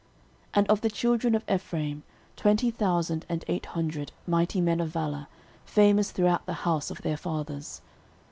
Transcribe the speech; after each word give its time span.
13:012:030 0.47 0.49
And 0.55 0.67
of 0.71 0.81
the 0.81 0.89
children 0.89 1.35
of 1.35 1.43
Ephraim 1.47 2.03
twenty 2.35 2.71
thousand 2.71 3.23
and 3.29 3.45
eight 3.47 3.67
hundred, 3.67 4.11
mighty 4.25 4.59
men 4.59 4.79
of 4.79 4.89
valour, 4.89 5.27
famous 5.63 6.09
throughout 6.09 6.47
the 6.47 6.53
house 6.65 6.89
of 6.89 7.03
their 7.03 7.17
fathers. 7.17 7.83